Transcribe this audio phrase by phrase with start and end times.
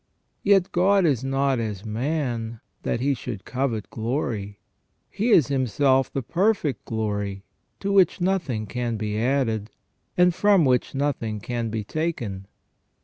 [0.41, 4.57] Yet God is not as man that He should covet glory:
[5.11, 7.43] He is Himself the perfect glory,
[7.81, 9.69] to which nothing can be added,
[10.17, 12.47] and from which nothing can be taken.